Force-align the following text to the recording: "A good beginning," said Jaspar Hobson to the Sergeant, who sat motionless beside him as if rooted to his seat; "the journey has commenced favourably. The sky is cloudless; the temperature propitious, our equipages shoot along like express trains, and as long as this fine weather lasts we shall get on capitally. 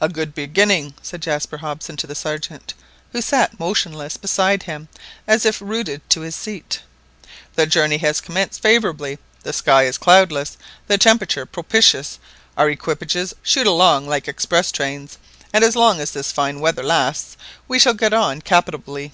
"A 0.00 0.08
good 0.08 0.36
beginning," 0.36 0.94
said 1.02 1.20
Jaspar 1.22 1.56
Hobson 1.56 1.96
to 1.96 2.06
the 2.06 2.14
Sergeant, 2.14 2.74
who 3.10 3.20
sat 3.20 3.58
motionless 3.58 4.16
beside 4.16 4.62
him 4.62 4.86
as 5.26 5.44
if 5.44 5.60
rooted 5.60 6.08
to 6.10 6.20
his 6.20 6.36
seat; 6.36 6.80
"the 7.56 7.66
journey 7.66 7.98
has 7.98 8.20
commenced 8.20 8.62
favourably. 8.62 9.18
The 9.42 9.52
sky 9.52 9.82
is 9.82 9.98
cloudless; 9.98 10.56
the 10.86 10.96
temperature 10.96 11.44
propitious, 11.44 12.20
our 12.56 12.70
equipages 12.70 13.34
shoot 13.42 13.66
along 13.66 14.06
like 14.06 14.28
express 14.28 14.70
trains, 14.70 15.18
and 15.52 15.64
as 15.64 15.74
long 15.74 15.98
as 15.98 16.12
this 16.12 16.30
fine 16.30 16.60
weather 16.60 16.84
lasts 16.84 17.36
we 17.66 17.80
shall 17.80 17.94
get 17.94 18.12
on 18.12 18.42
capitally. 18.42 19.10